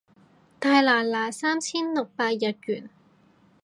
[0.57, 2.89] 大拿拿三千六百日圓